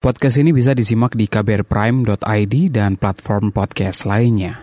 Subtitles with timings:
[0.00, 4.56] Podcast ini bisa disimak di kbrprime.id dan platform podcast lainnya.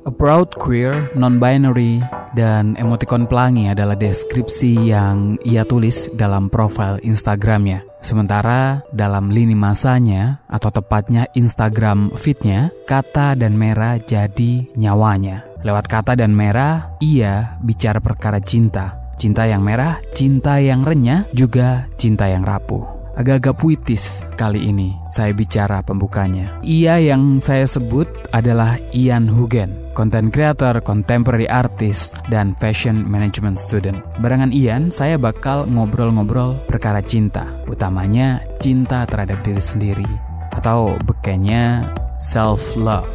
[0.00, 2.00] A proud queer, non-binary,
[2.34, 7.86] dan emoticon pelangi adalah deskripsi yang ia tulis dalam profil Instagramnya.
[8.04, 15.46] Sementara dalam lini masanya, atau tepatnya Instagram feednya, kata dan merah jadi nyawanya.
[15.64, 19.00] Lewat kata dan merah, ia bicara perkara cinta.
[19.16, 22.93] Cinta yang merah, cinta yang renyah, juga cinta yang rapuh.
[23.14, 26.58] Agak-agak puitis kali ini saya bicara pembukanya.
[26.66, 34.02] Ia yang saya sebut adalah Ian Hugen, content creator, contemporary artist, dan fashion management student.
[34.18, 40.10] Barengan Ian, saya bakal ngobrol-ngobrol perkara cinta, utamanya cinta terhadap diri sendiri,
[40.58, 41.86] atau bekenya
[42.18, 43.06] self-love.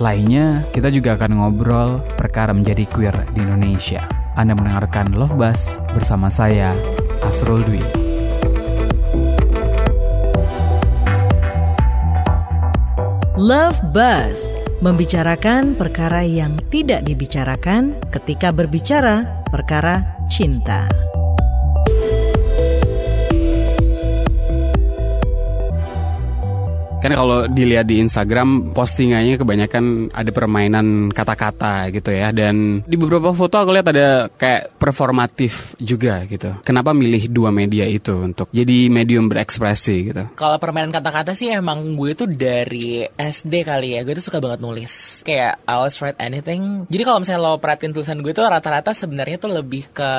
[0.00, 4.08] Lainnya, kita juga akan ngobrol perkara menjadi queer di Indonesia.
[4.32, 6.72] Anda mendengarkan Love Bus bersama saya,
[7.20, 8.01] Asrul Dwi.
[13.42, 14.54] Love Buzz
[14.86, 20.86] membicarakan perkara yang tidak dibicarakan ketika berbicara perkara cinta.
[27.02, 33.34] Kan kalau dilihat di Instagram postingannya kebanyakan ada permainan kata-kata gitu ya dan di beberapa
[33.34, 36.54] foto aku lihat ada kayak performatif juga gitu.
[36.62, 40.22] Kenapa milih dua media itu untuk jadi medium berekspresi gitu?
[40.38, 44.06] Kalau permainan kata-kata sih emang gue tuh dari SD kali ya.
[44.06, 45.24] Gue tuh suka banget nulis.
[45.26, 46.86] Kayak I always write anything.
[46.86, 50.12] Jadi kalau misalnya lo perhatiin tulisan gue tuh rata-rata sebenarnya tuh lebih ke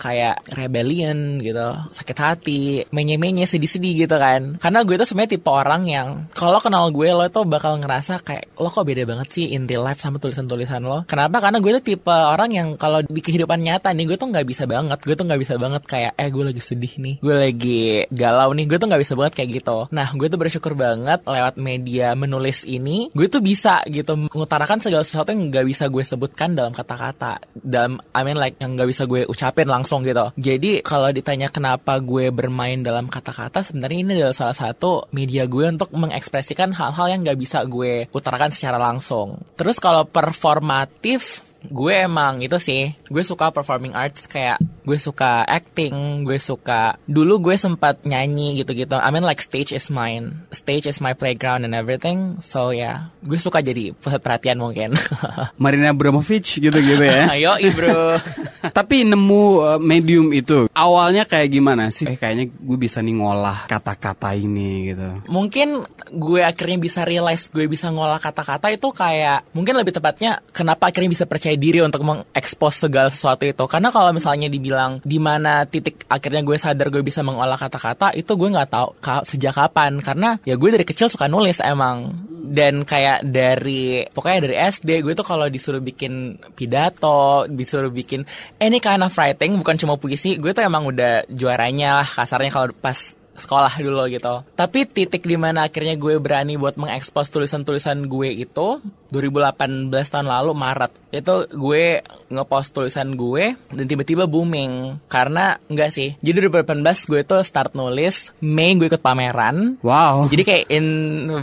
[0.00, 4.56] kayak rebellion gitu, sakit hati, menye-menye, sedih-sedih gitu kan.
[4.56, 8.54] Karena gue tuh sebenarnya tipe orang yang kalau kenal gue lo tuh bakal ngerasa kayak
[8.58, 11.04] lo kok beda banget sih in real life sama tulisan-tulisan lo.
[11.06, 11.40] Kenapa?
[11.42, 14.64] Karena gue tuh tipe orang yang kalau di kehidupan nyata nih gue tuh nggak bisa
[14.64, 14.98] banget.
[15.02, 18.64] Gue tuh nggak bisa banget kayak eh gue lagi sedih nih, gue lagi galau nih.
[18.68, 19.78] Gue tuh nggak bisa banget kayak gitu.
[19.90, 25.02] Nah gue tuh bersyukur banget lewat media menulis ini, gue tuh bisa gitu mengutarakan segala
[25.06, 27.42] sesuatu yang nggak bisa gue sebutkan dalam kata-kata.
[27.54, 30.30] Dalam I mean like yang nggak bisa gue ucapin langsung gitu.
[30.38, 35.66] Jadi kalau ditanya kenapa gue bermain dalam kata-kata, sebenarnya ini adalah salah satu media gue
[35.68, 39.40] untuk mengekspresikan hal-hal yang nggak bisa gue utarakan secara langsung.
[39.56, 46.28] Terus kalau performatif, gue emang itu sih, gue suka performing arts kayak gue suka acting,
[46.28, 49.00] gue suka dulu gue sempat nyanyi gitu-gitu.
[49.00, 52.36] I mean like stage is mine, stage is my playground and everything.
[52.44, 54.92] So ya, yeah, gue suka jadi pusat perhatian mungkin.
[55.62, 57.30] Marina Abramovic gitu-gitu ya.
[57.34, 58.20] Ayo, bro.
[58.78, 62.04] Tapi nemu uh, medium itu awalnya kayak gimana sih?
[62.04, 65.08] Eh kayaknya gue bisa nih ngolah kata-kata ini gitu.
[65.32, 70.92] Mungkin gue akhirnya bisa realize gue bisa ngolah kata-kata itu kayak mungkin lebih tepatnya kenapa
[70.92, 73.64] akhirnya bisa percaya diri untuk mengekspos segala sesuatu itu.
[73.66, 78.32] Karena kalau misalnya dibilang di mana titik akhirnya gue sadar gue bisa mengolah kata-kata itu
[78.34, 79.98] gue nggak tahu ka sejak kapan.
[79.98, 85.14] Karena ya gue dari kecil suka nulis emang dan kayak dari pokoknya dari SD gue
[85.16, 88.22] tuh kalau disuruh bikin pidato, disuruh bikin
[88.60, 92.68] any kind of writing bukan cuma puisi, gue tuh emang udah juaranya lah kasarnya kalau
[92.76, 94.46] pas sekolah dulu gitu.
[94.54, 98.78] Tapi titik di mana akhirnya gue berani buat mengekspos tulisan-tulisan gue itu
[99.14, 102.02] 2018 tahun lalu Maret itu gue
[102.34, 108.34] ngepost tulisan gue dan tiba-tiba booming karena enggak sih jadi 2018 gue tuh start nulis
[108.42, 110.86] Mei gue ikut pameran wow jadi kayak in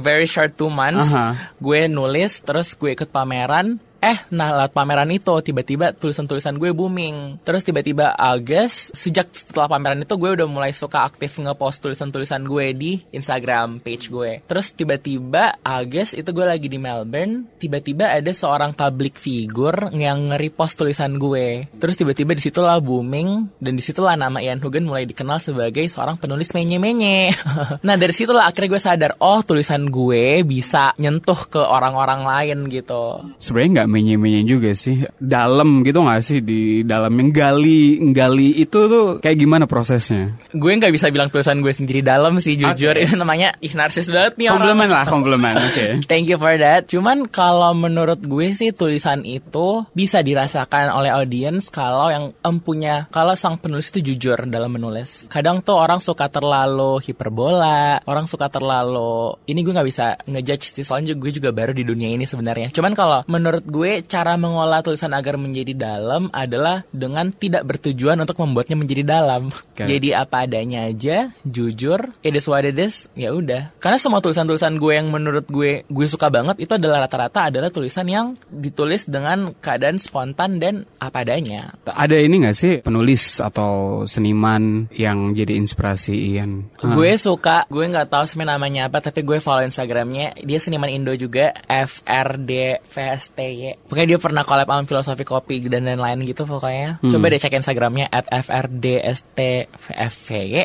[0.03, 1.34] very short two months uh -huh.
[1.63, 7.38] gue nulis terus gue ikut pameran Eh, nah lewat pameran itu tiba-tiba tulisan-tulisan gue booming.
[7.45, 12.73] Terus tiba-tiba Agustus, sejak setelah pameran itu gue udah mulai suka aktif ngepost tulisan-tulisan gue
[12.73, 14.41] di Instagram page gue.
[14.50, 20.81] Terus tiba-tiba Agustus itu gue lagi di Melbourne, tiba-tiba ada seorang public figure yang nge-repost
[20.81, 21.69] tulisan gue.
[21.78, 26.18] Terus tiba-tiba di situlah booming dan di situlah nama Ian Hugen mulai dikenal sebagai seorang
[26.18, 27.38] penulis menye-menye.
[27.85, 33.29] nah dari situlah akhirnya gue sadar, oh tulisan gue bisa nyentuh ke orang-orang lain gitu.
[33.38, 35.04] Sebenarnya nggak menye-menye juga sih.
[35.19, 40.38] Dalam gitu gak sih di dalam yang gali gali itu tuh kayak gimana prosesnya?
[40.56, 42.94] Gue nggak bisa bilang tulisan gue sendiri dalam sih jujur.
[43.01, 43.07] Okay.
[43.07, 45.57] Itu namanya ih narsis banget nih Komplement lah, komplement.
[45.66, 45.74] Oke.
[45.74, 45.92] Okay.
[46.06, 46.86] Thank you for that.
[46.92, 53.33] Cuman kalau menurut gue sih tulisan itu bisa dirasakan oleh audiens kalau yang empunya kalau
[53.33, 55.25] sang penulis itu jujur dalam menulis.
[55.33, 60.86] Kadang tuh orang suka terlalu hiperbola, orang suka terlalu ini gue nggak bisa ngejudge sih
[60.86, 62.69] soalnya gue juga baru di dunia ini sebenarnya.
[62.75, 68.22] Cuman kalau menurut gue gue cara mengolah tulisan agar menjadi dalam adalah dengan tidak bertujuan
[68.22, 69.50] untuk membuatnya menjadi dalam.
[69.50, 69.89] Oke.
[69.89, 73.74] Jadi apa adanya aja, jujur, it is what it is, ya udah.
[73.81, 78.06] Karena semua tulisan-tulisan gue yang menurut gue gue suka banget itu adalah rata-rata adalah tulisan
[78.06, 81.74] yang ditulis dengan keadaan spontan dan apa adanya.
[81.89, 86.69] Ada ini nggak sih penulis atau seniman yang jadi inspirasi Ian?
[86.78, 86.94] Ah.
[86.94, 90.38] Gue suka, gue nggak tahu sebenarnya namanya apa, tapi gue follow Instagramnya.
[90.45, 93.70] Dia seniman Indo juga, FRD VSTY.
[93.88, 97.00] Pokoknya dia pernah collab sama filosofi kopi dan lain-lain gitu pokoknya.
[97.03, 99.69] Coba deh cek Instagramnya at FRDSTFY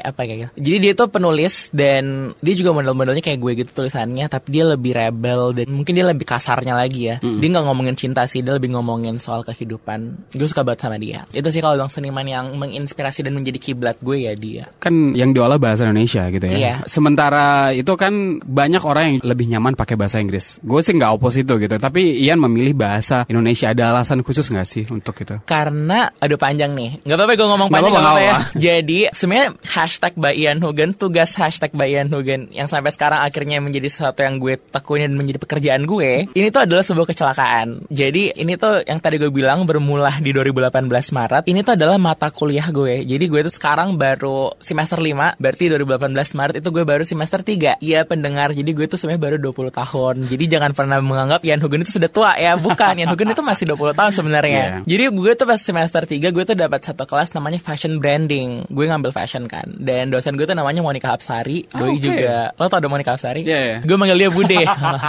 [0.02, 0.50] apa kayak gitu.
[0.56, 4.92] Jadi dia tuh penulis dan dia juga model-modelnya kayak gue gitu tulisannya, tapi dia lebih
[4.96, 7.20] rebel dan mungkin dia lebih kasarnya lagi ya.
[7.20, 10.30] Dia nggak ngomongin cinta sih, dia lebih ngomongin soal kehidupan.
[10.32, 11.26] Gue suka banget sama dia.
[11.34, 14.64] Itu sih kalau bilang seniman yang menginspirasi dan menjadi kiblat gue ya dia.
[14.80, 16.56] kan yang diolah bahasa Indonesia gitu ya.
[16.56, 16.74] Iya.
[16.88, 20.62] Sementara itu kan banyak orang yang lebih nyaman pakai bahasa Inggris.
[20.62, 21.76] Gue sih nggak opos itu gitu.
[21.76, 22.95] Tapi Ian memilih bahasa
[23.28, 23.72] Indonesia.
[23.72, 25.37] Ada alasan khusus nggak sih untuk itu?
[25.44, 27.02] Karena aduh panjang nih.
[27.02, 31.72] Nggak apa-apa gue ngomong panjang apa-apa, ya Jadi sebenarnya hashtag by Ian Hugen Tugas hashtag
[31.72, 35.82] by Ian Hugen Yang sampai sekarang akhirnya menjadi sesuatu yang gue tekuni Dan menjadi pekerjaan
[35.88, 37.88] gue Ini tuh adalah sebuah kecelakaan.
[37.90, 42.28] Jadi ini tuh yang tadi gue bilang Bermula di 2018 Maret Ini tuh adalah mata
[42.28, 43.02] kuliah gue.
[43.06, 47.81] Jadi gue tuh sekarang baru semester 5 Berarti 2018 Maret itu gue baru semester 3
[47.81, 50.14] Iya pendengar Jadi gue tuh sebenarnya baru 20 tahun.
[50.28, 53.64] Jadi jangan pernah menganggap Ian Hugen itu sudah tua ya Bukan Ian Hugen itu masih
[53.69, 54.78] 20 tahun sebenarnya Iya.
[54.84, 58.69] jadi gue tuh pas semester 3 gue tuh dapat satu kelas namanya fashion branding.
[58.69, 59.64] Gue ngambil fashion kan.
[59.76, 61.67] Dan dosen gue tuh namanya Monica Hapsari.
[61.73, 62.02] Ah, Doi oke.
[62.02, 62.52] juga.
[62.55, 63.43] Lo tau ada Monica Hapsari?
[63.43, 63.76] Iya, iya.
[63.81, 64.61] Gue manggil dia Bude.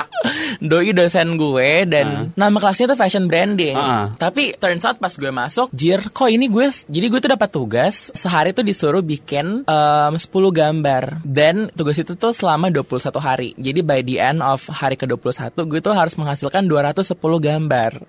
[0.70, 3.76] Doi dosen gue dan nama kelasnya tuh fashion branding.
[3.76, 4.14] Ah.
[4.16, 8.10] Tapi turns out pas gue masuk, jir kok ini gue jadi gue tuh dapat tugas
[8.14, 13.50] sehari tuh disuruh bikin em, 10 gambar dan tugas itu tuh selama 21 hari.
[13.56, 17.57] Jadi by the end of hari ke-21 gue tuh harus menghasilkan 210 gambar.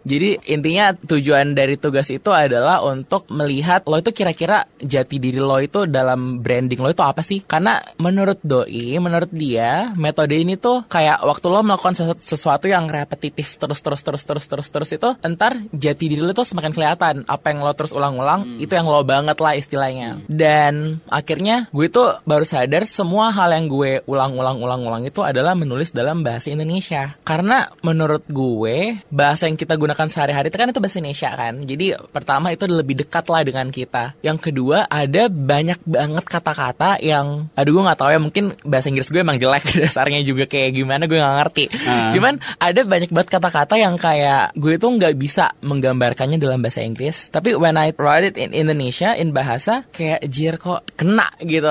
[0.04, 5.56] Jadi intinya tujuan dari tugas itu adalah untuk melihat lo itu kira-kira jati diri lo
[5.62, 7.40] itu dalam branding lo itu apa sih?
[7.46, 12.90] Karena menurut doi, menurut dia metode ini tuh kayak waktu lo melakukan sesu- sesuatu yang
[12.90, 17.14] repetitif terus terus terus terus terus terus itu entar jati diri lo tuh semakin kelihatan.
[17.30, 20.26] Apa yang lo terus ulang-ulang itu yang lo banget lah istilahnya.
[20.26, 26.26] Dan akhirnya gue tuh baru sadar semua hal yang gue ulang-ulang-ulang-ulang itu adalah menulis dalam
[26.26, 27.14] bahasa Indonesia.
[27.22, 31.54] Karena menurut gue bahasa yang kita gunakan sehari-hari itu kan itu bahasa Indonesia kan?
[31.62, 34.18] Jadi pertama itu lebih dekat lah dengan kita.
[34.24, 39.12] Yang kedua ada banyak banget kata-kata yang aduh gue nggak tahu ya mungkin bahasa Inggris
[39.12, 41.64] gue emang jelek dasarnya juga kayak gimana gue nggak ngerti.
[41.88, 42.10] Ah.
[42.10, 47.28] cuman ada banyak banget kata-kata yang kayak gue tuh nggak bisa menggambarkannya dalam bahasa Inggris.
[47.28, 51.68] Tapi when I write it in Indonesia in bahasa kayak jir kok kena gitu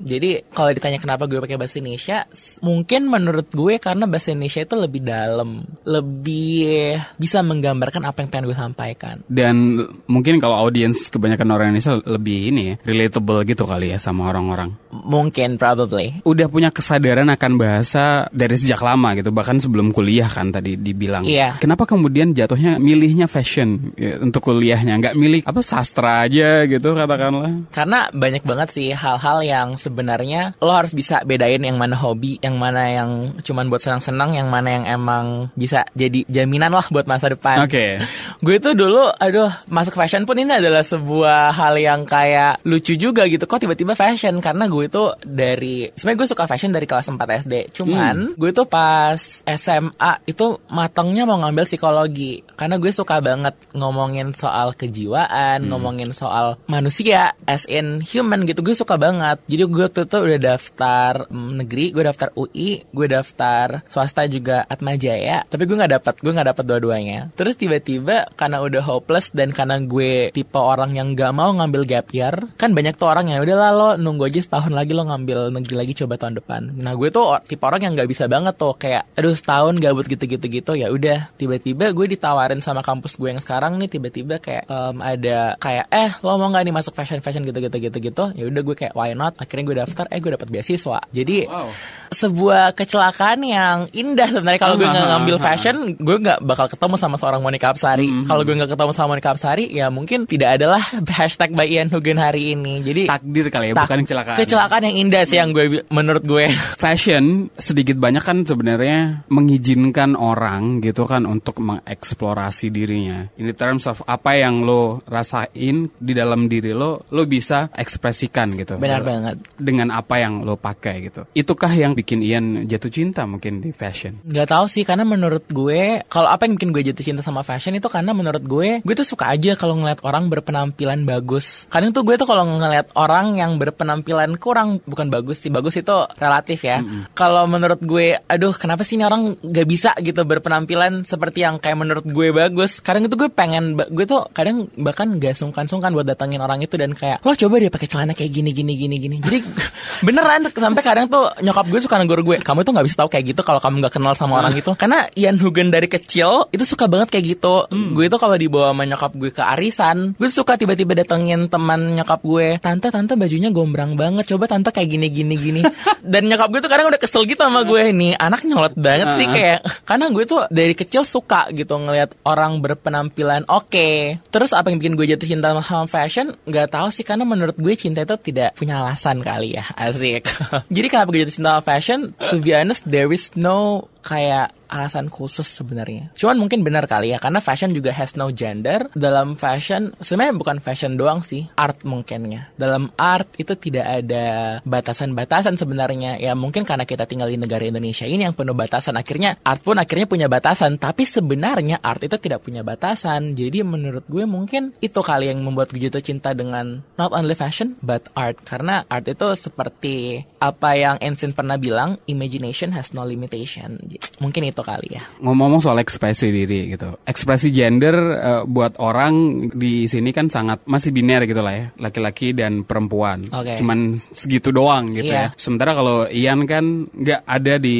[0.00, 2.24] Jadi kalau ditanya kenapa gue pakai bahasa Indonesia,
[2.64, 8.46] mungkin menurut gue karena bahasa Indonesia itu lebih dalam, lebih bisa menggambarkan apa yang pengen
[8.48, 9.20] gue sampaikan.
[9.28, 14.72] Dan mungkin kalau audiens kebanyakan orang Indonesia lebih ini relatable gitu kali ya sama orang-orang.
[14.90, 16.18] Mungkin, probably.
[16.26, 21.22] Udah punya kesadaran akan bahasa dari sejak lama gitu, bahkan sebelum kuliah kan tadi dibilang.
[21.22, 21.62] Iya.
[21.62, 27.70] Kenapa kemudian jatuhnya milihnya fashion ya, untuk kuliahnya, nggak milih apa sastra aja gitu katakanlah?
[27.70, 32.58] Karena banyak banget sih hal-hal yang sebenarnya lo harus bisa bedain yang mana hobi, yang
[32.58, 33.10] mana yang
[33.46, 37.62] cuman buat senang-senang, yang mana yang emang bisa jadi jaminan lah buat masa depan.
[37.62, 38.02] Oke.
[38.44, 43.28] Gue tuh dulu, aduh, masuk fashion pun ini adalah sebuah hal yang kayak lucu juga
[43.28, 43.44] gitu.
[43.44, 44.40] Kok tiba-tiba fashion?
[44.40, 47.54] Karena gue tuh dari, sebenarnya gue suka fashion dari kelas 4 SD.
[47.76, 52.40] Cuman gue tuh pas SMA itu matangnya mau ngambil psikologi.
[52.56, 58.62] Karena gue suka banget ngomongin soal kejiwaan, ngomongin soal manusia as in human gitu.
[58.62, 59.42] Gue suka banget.
[59.50, 64.64] Jadi gue tuh, tuh udah daftar mm, negeri, gue daftar UI, gue daftar swasta juga
[64.70, 65.44] Atma Jaya.
[65.44, 67.20] Tapi gue nggak dapat, gue nggak dapat dua-duanya.
[67.34, 72.08] Terus tiba-tiba karena udah hopeless dan karena gue tipe orang yang gak mau ngambil gap
[72.14, 75.50] year, kan banyak tuh orang yang udah lah lo nunggu aja setahun lagi lo ngambil
[75.50, 76.74] negeri lagi coba tahun depan.
[76.74, 80.46] Nah gue tuh tipe orang yang nggak bisa banget tuh kayak aduh setahun gabut gitu-gitu
[80.46, 80.72] gitu.
[80.72, 85.38] Ya udah tiba-tiba gue ditawarin sama kampus gue yang sekarang nih tiba-tiba kayak em, ada
[85.56, 87.72] kayak eh lo mau nggak nih masuk fashion fashion gitu-gitu?
[87.72, 89.34] Gitu gitu ya udah gue kayak why not?
[89.36, 90.98] Akhirnya gue daftar eh gue dapat beasiswa.
[91.10, 91.72] Jadi Wow.
[92.08, 94.58] sebuah kecelakaan yang indah sebenarnya.
[94.58, 98.54] Kalau gue nggak ngambil fashion gue nggak bakal ketemu sama seorang Monica Apsari kalau gue
[98.54, 100.82] nggak ketemu sama Monica Apsari ya mungkin tidak adalah
[101.18, 102.80] hashtag by Ian Hugen hari ini.
[102.80, 104.36] Jadi Takdir kali ya, tak- bukan kecelakaan.
[104.60, 106.52] Silakan yang indah sih yang gue menurut gue.
[106.84, 113.24] fashion sedikit banyak kan sebenarnya mengizinkan orang gitu kan untuk mengeksplorasi dirinya.
[113.40, 118.76] In terms of apa yang lo rasain di dalam diri lo, lo bisa ekspresikan gitu.
[118.76, 119.40] Benar banget.
[119.56, 121.24] Dengan apa yang lo pakai gitu.
[121.32, 124.20] Itukah yang bikin Ian jatuh cinta mungkin di fashion?
[124.28, 127.72] Gak tahu sih karena menurut gue kalau apa yang bikin gue jatuh cinta sama fashion
[127.72, 131.64] itu karena menurut gue gue tuh suka aja kalau ngeliat orang berpenampilan bagus.
[131.72, 135.94] Kadang tuh gue tuh kalau ngeliat orang yang berpenampilan kurang bukan bagus sih bagus itu
[136.18, 136.82] relatif ya.
[137.14, 141.78] Kalau menurut gue, aduh kenapa sih ini orang gak bisa gitu berpenampilan seperti yang kayak
[141.78, 142.82] menurut gue bagus.
[142.82, 146.98] Kadang itu gue pengen gue tuh kadang bahkan gak sungkan-sungkan buat datangin orang itu dan
[146.98, 149.16] kayak lo coba dia pakai celana kayak gini gini gini gini.
[149.22, 149.38] Jadi
[150.06, 153.24] beneran sampai kadang tuh nyokap gue suka negur gue, kamu tuh nggak bisa tahu kayak
[153.36, 154.74] gitu kalau kamu nggak kenal sama orang itu.
[154.74, 157.68] Karena Ian Hugen dari kecil itu suka banget kayak gitu.
[157.70, 162.00] Gue itu kalau dibawa sama nyokap gue ke arisan, gue tuh suka tiba-tiba datengin teman
[162.00, 165.62] nyokap gue, tante tante bajunya gombrang banget, coba tante kayak gini gini gini.
[166.00, 169.26] Dan nyokap gue tuh kadang udah kesel gitu sama gue nih, anak nyolot banget sih
[169.28, 169.60] kayak.
[169.84, 174.22] Karena gue tuh dari kecil suka gitu ngelihat orang berpenampilan oke.
[174.30, 176.32] Terus apa yang bikin gue jatuh cinta sama fashion?
[176.46, 180.30] Gak tahu sih karena menurut gue cinta itu tidak punya alasan kali ya, asik.
[180.74, 182.00] Jadi kenapa gue jatuh cinta sama fashion?
[182.30, 186.14] To be honest, there is no kayak alasan khusus sebenarnya.
[186.14, 188.86] Cuman mungkin benar kali ya karena fashion juga has no gender.
[188.94, 192.54] Dalam fashion sebenarnya bukan fashion doang sih, art mungkinnya.
[192.54, 196.22] Dalam art itu tidak ada batasan-batasan sebenarnya.
[196.22, 198.94] Ya mungkin karena kita tinggal di negara Indonesia ini yang penuh batasan.
[198.94, 203.34] Akhirnya art pun akhirnya punya batasan, tapi sebenarnya art itu tidak punya batasan.
[203.34, 207.74] Jadi menurut gue mungkin itu kali yang membuat gue jatuh cinta dengan not only fashion
[207.82, 213.89] but art karena art itu seperti apa yang Einstein pernah bilang, imagination has no limitation.
[214.18, 215.02] Mungkin itu kali ya.
[215.18, 216.94] Ngomong-ngomong soal ekspresi diri gitu.
[217.02, 219.12] Ekspresi gender eh, buat orang
[219.50, 221.66] di sini kan sangat masih biner gitu lah ya.
[221.74, 223.26] Laki-laki dan perempuan.
[223.30, 223.56] Oke.
[223.56, 225.32] Cuman segitu doang gitu Iya.
[225.32, 225.38] ya.
[225.38, 227.78] Sementara kalau Ian kan nggak ada di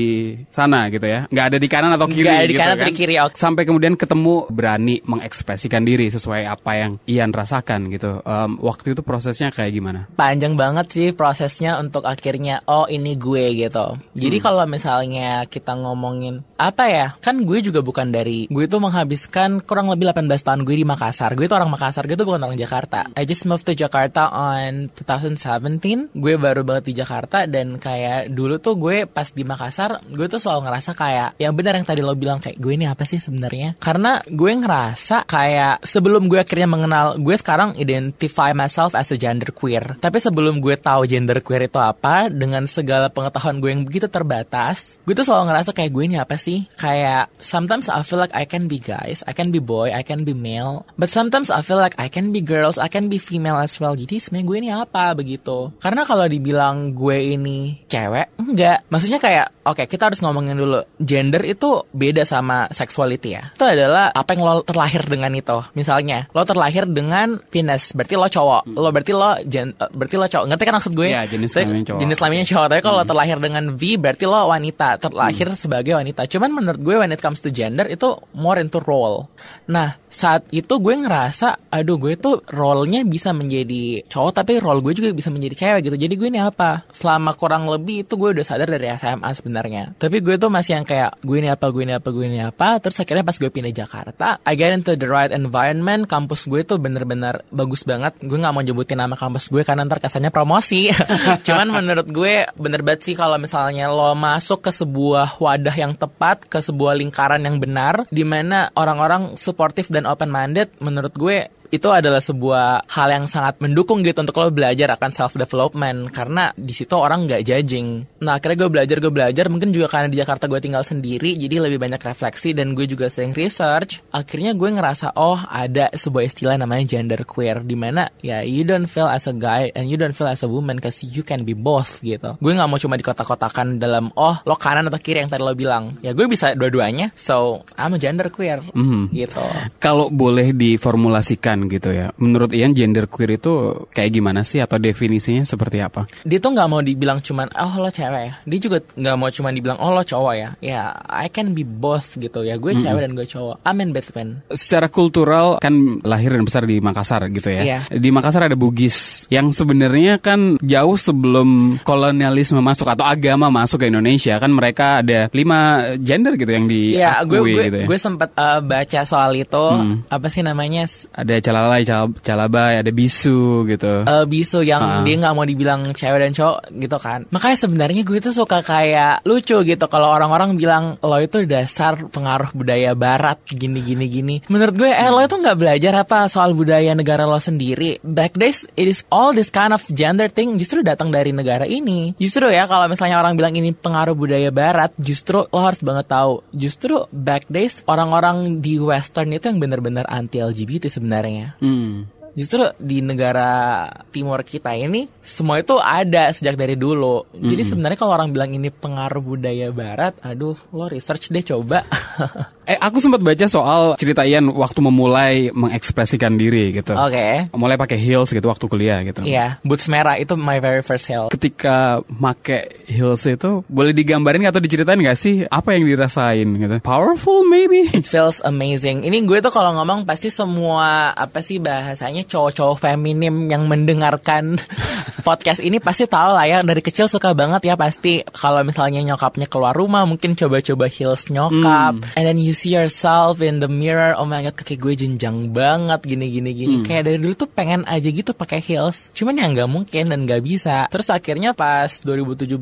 [0.49, 1.29] sana gitu ya.
[1.29, 2.79] Nggak ada di kanan atau kiri Nggak ada di gitu kanan kan.
[2.79, 3.35] atau di kiri, oke.
[3.37, 8.23] Sampai kemudian ketemu berani mengekspresikan diri sesuai apa yang Ian rasakan gitu.
[8.23, 10.01] Em, waktu itu prosesnya kayak gimana?
[10.13, 13.99] panjang banget sih prosesnya untuk akhirnya oh ini gue gitu.
[14.15, 14.45] Jadi Hmm.
[14.45, 19.93] kalau misalnya kita ngomongin apa ya, kan gue juga bukan dari gue itu menghabiskan kurang
[19.93, 21.37] lebih 18 tahun gue di Makassar.
[21.37, 23.13] Gue itu orang Makassar, gue itu bukan orang Jakarta.
[23.13, 26.17] I just moved to Jakarta on 2017.
[26.17, 30.41] Gue baru banget di Jakarta dan kayak dulu tuh gue pas di Makassar, gue tuh
[30.41, 33.77] selalu ngerasa kayak yang benar yang tadi lo bilang kayak gue ini apa sih sebenarnya?
[33.77, 39.53] Karena gue ngerasa kayak sebelum gue akhirnya mengenal gue sekarang identify myself as a gender
[39.53, 40.01] queer.
[40.01, 45.01] Tapi sebelum gue tahu gender queer itu apa dengan segala pengetahuan gue yang begitu terbatas,
[45.05, 46.71] gue tuh selalu ngerasa kayak gue ini apa sih?
[46.79, 50.23] Kayak sometimes I feel like I can be guys, I can be boy, I can
[50.23, 53.59] be male, but sometimes I feel like I can be girls, I can be female
[53.59, 53.99] as well.
[53.99, 55.75] Jadi sebenarnya gue ini apa begitu?
[55.83, 58.87] Karena kalau dibilang gue ini cewek, enggak.
[58.87, 63.51] Maksudnya kayak oke kita harus ngomongin dulu gender itu beda sama sexuality ya.
[63.57, 65.59] Itu adalah apa yang lo terlahir dengan itu.
[65.73, 68.63] Misalnya lo terlahir dengan penis, berarti lo cowok.
[68.77, 70.47] Lo berarti lo gen, berarti lo cowok.
[70.53, 71.09] Ngerti kan maksud gue?
[71.11, 72.01] Iya, jenis Tapi- kelamin cowok.
[72.05, 72.67] Jenis kelaminnya cowok.
[72.69, 76.29] Tapi kalau lo terlahir dengan V berarti lo wanita, terlahir sebagai wanita.
[76.29, 79.33] Cuman menurut gue when it comes to gender itu more into role.
[79.73, 84.93] Nah, saat itu gue ngerasa aduh gue tuh role-nya bisa menjadi cowok tapi role gue
[84.93, 85.97] juga bisa menjadi cewek gitu.
[85.97, 86.85] Jadi gue ini apa?
[86.93, 89.97] Selama kurang lebih itu gue udah sadar dari SMA sebenarnya.
[89.97, 92.79] Tapi gue tuh masih yang kayak gue ini apa, gue ini apa, gue ini apa.
[92.79, 96.07] Terus akhirnya pas gue pindah Jakarta, I get into the right environment.
[96.11, 98.19] Kampus gue tuh bener-bener bagus banget.
[98.21, 100.91] Gue nggak mau nyebutin nama kampus gue karena ntar kesannya promosi.
[101.47, 106.47] Cuman menurut gue bener banget sih kalau misalnya lo masuk ke sebuah wadah yang tepat,
[106.47, 111.87] ke sebuah lingkaran yang benar, di mana orang-orang supportive dan open minded, menurut gue itu
[111.87, 116.75] adalah sebuah hal yang sangat mendukung gitu untuk lo belajar akan self development karena di
[116.75, 118.03] situ orang nggak judging.
[118.21, 121.63] Nah akhirnya gue belajar gue belajar mungkin juga karena di Jakarta gue tinggal sendiri jadi
[121.63, 124.03] lebih banyak refleksi dan gue juga sering research.
[124.11, 128.91] Akhirnya gue ngerasa oh ada sebuah istilah namanya gender queer di mana ya you don't
[128.91, 131.55] feel as a guy and you don't feel as a woman cause you can be
[131.55, 132.35] both gitu.
[132.43, 135.95] Gue nggak mau cuma dikotak-kotakan dalam oh lo kanan atau kiri yang tadi lo bilang.
[136.03, 137.15] Ya gue bisa dua-duanya.
[137.15, 139.15] So I'm a gender queer Mhm.
[139.15, 139.45] gitu.
[139.79, 143.53] Kalau boleh diformulasikan gitu ya, menurut Ian gender queer itu
[143.91, 146.07] kayak gimana sih atau definisinya seperti apa?
[146.25, 149.53] dia tuh nggak mau dibilang cuman oh lo cewek ya dia juga nggak mau cuman
[149.53, 153.13] dibilang oh lo cowok ya ya I can be both gitu ya gue cewek dan
[153.13, 155.75] gue cowok I'm in Batman Secara kultural kan
[156.05, 157.61] lahir dan besar di Makassar gitu ya.
[157.63, 157.79] Iya.
[157.91, 163.87] Di Makassar ada Bugis yang sebenarnya kan jauh sebelum kolonialisme masuk atau agama masuk ke
[163.91, 167.87] Indonesia kan mereka ada lima gender gitu yang diakui ya gue gue gitu ya.
[167.89, 170.03] gue sempat uh, baca soal itu Hmm.
[170.11, 174.07] apa sih namanya ada calalai, cal calabai, ada bisu gitu.
[174.07, 175.03] eh bisu yang Ah.
[175.03, 177.21] dia nggak mau dibilang cewek dan cowok gitu kan.
[177.29, 182.55] Makanya sebenarnya gue tuh suka kayak lucu gitu kalau orang-orang bilang lo itu dasar pengaruh
[182.55, 184.37] budaya barat gini gini gini.
[184.47, 187.99] Menurut gue eh lo itu nggak belajar apa soal budaya negara lo sendiri?
[188.01, 192.13] Back days it is all this kind of gender thing justru datang dari negara ini.
[192.17, 196.45] Justru ya kalau misalnya orang bilang ini pengaruh budaya barat justru lo harus banget tahu.
[196.53, 202.09] Justru back days orang-orang di western itu yang benar-benar anti LGBT sebenarnya Hmm.
[202.31, 207.27] Justru di negara timur kita ini semua itu ada sejak dari dulu.
[207.35, 211.83] Jadi sebenarnya kalau orang bilang ini pengaruh budaya barat, aduh lo research deh coba.
[212.71, 216.95] Eh, aku sempat baca soal cerita Ian waktu memulai mengekspresikan diri gitu.
[216.95, 217.51] Oke.
[217.51, 219.27] Mulai pakai heels gitu waktu kuliah gitu.
[219.27, 221.35] Iya, boots merah itu my very first sale.
[221.35, 226.77] Ketika make heels itu boleh digambarin atau diceritain nggak sih apa yang dirasain gitu?
[226.87, 227.91] Powerful maybe.
[227.99, 229.03] It feels amazing.
[229.03, 234.63] Ini gue tuh kalau ngomong pasti semua apa sih bahasanya cowok-cowok feminim yang mendengarkan
[235.27, 239.51] podcast ini pasti tahu lah ya dari kecil suka banget ya pasti kalau misalnya nyokapnya
[239.51, 244.13] keluar rumah mungkin coba-coba heels nyokap and then you see yourself in the mirror.
[244.13, 246.75] Oh my god kaki gue jenjang banget gini gini gini.
[246.85, 249.09] Kayak dari dulu tuh pengen aja gitu pakai heels.
[249.17, 250.85] Cuman ya nggak mungkin dan nggak bisa.
[250.93, 252.61] Terus akhirnya pas 2017